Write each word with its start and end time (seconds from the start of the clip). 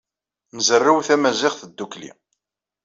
Nzerrew 0.57 0.99
tamaziɣt 1.07 1.59
ddukkli. 1.69 2.11